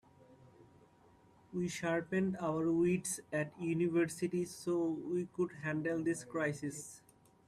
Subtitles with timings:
[1.53, 7.03] We sharpened our wits at university so we could handle this crisis.